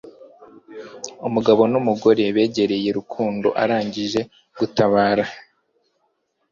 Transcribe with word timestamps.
Umugabo 1.27 1.61
n'umugore 1.71 2.23
begereye 2.35 2.89
Rukundo 2.97 3.47
arangije 3.63 4.21
gutabara 4.57 5.25